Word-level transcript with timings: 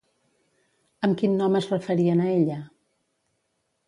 Amb 1.07 1.19
quin 1.21 1.35
nom 1.41 1.57
es 1.59 1.67
referien 1.73 2.23
a 2.23 2.31
ella? 2.39 2.57